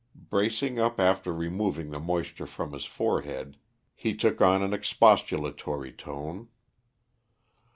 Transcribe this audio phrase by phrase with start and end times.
[0.15, 3.55] Bracing up after removing the moisture from his forehead,
[3.93, 6.47] he took on an expostulatory tone.